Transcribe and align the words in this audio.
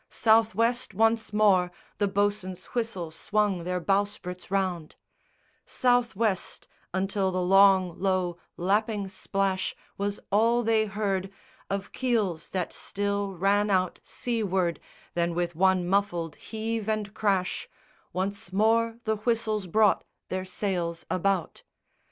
South 0.09 0.55
west 0.55 0.95
once 0.95 1.31
more 1.31 1.71
The 1.99 2.07
bo'sun's 2.07 2.65
whistle 2.73 3.11
swung 3.11 3.65
their 3.65 3.79
bowsprits 3.79 4.49
round; 4.49 4.95
South 5.63 6.15
west 6.15 6.67
until 6.91 7.31
the 7.31 7.39
long 7.43 7.99
low 7.99 8.39
lapping 8.57 9.07
splash 9.09 9.75
Was 9.99 10.19
all 10.31 10.63
they 10.63 10.87
heard, 10.87 11.31
of 11.69 11.91
keels 11.91 12.49
that 12.49 12.73
still 12.73 13.33
ran 13.35 13.69
out 13.69 13.99
Seaward, 14.01 14.79
then 15.13 15.35
with 15.35 15.53
one 15.55 15.87
muffled 15.87 16.35
heave 16.37 16.89
and 16.89 17.13
crash 17.13 17.69
Once 18.11 18.51
more 18.51 18.97
the 19.03 19.17
whistles 19.17 19.67
brought 19.67 20.03
their 20.29 20.45
sails 20.45 21.05
about. 21.11 21.61